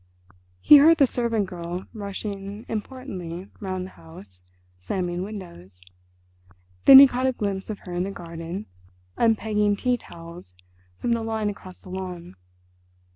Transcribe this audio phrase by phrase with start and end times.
[0.61, 4.41] He heard the servant girl rushing importantly round the house,
[4.79, 5.79] slamming windows.
[6.85, 8.65] Then he caught a glimpse of her in the garden,
[9.15, 10.55] unpegging tea towels
[10.97, 12.33] from the line across the lawn.